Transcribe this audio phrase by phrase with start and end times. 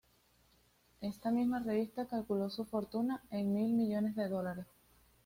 [1.01, 4.65] Esta misma revista calculó su fortuna en mil millones de dólares.